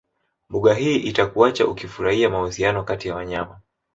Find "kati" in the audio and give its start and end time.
2.83-3.07